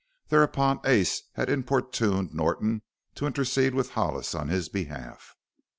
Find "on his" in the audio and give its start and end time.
4.33-4.67